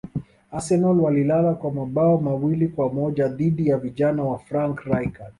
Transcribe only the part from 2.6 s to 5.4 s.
kwa moja dhidi ya vijana wa frank rijkard